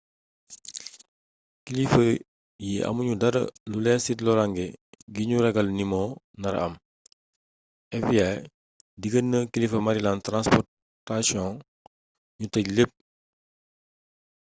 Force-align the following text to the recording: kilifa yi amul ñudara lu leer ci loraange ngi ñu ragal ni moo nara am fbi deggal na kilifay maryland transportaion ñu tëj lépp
kilifa 1.65 2.01
yi 2.65 2.73
amul 2.87 3.07
ñudara 3.09 3.41
lu 3.71 3.77
leer 3.83 3.99
ci 4.05 4.11
loraange 4.25 4.65
ngi 5.09 5.21
ñu 5.29 5.37
ragal 5.45 5.67
ni 5.77 5.83
moo 5.91 6.09
nara 6.41 6.59
am 6.65 6.73
fbi 8.01 8.17
deggal 9.01 9.25
na 9.31 9.39
kilifay 9.51 9.83
maryland 9.85 10.21
transportaion 10.27 11.49
ñu 12.39 12.45
tëj 12.53 12.65
lépp 12.75 12.91